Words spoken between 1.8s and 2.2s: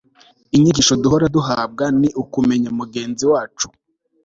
ni